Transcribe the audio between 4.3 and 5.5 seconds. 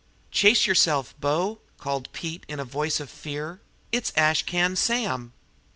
Can Sam!"